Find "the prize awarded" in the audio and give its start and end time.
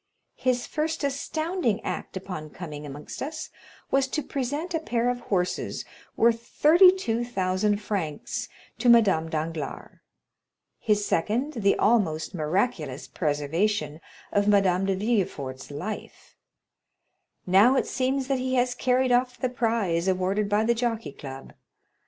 19.39-20.49